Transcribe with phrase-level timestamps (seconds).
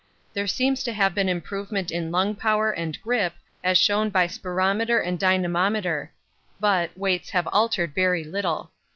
[0.33, 4.99] There seems to have been improvement in lung power and grip is shown by spirometer
[4.99, 6.11] and dynamometer,
[6.59, 8.71] but weights have altered very little.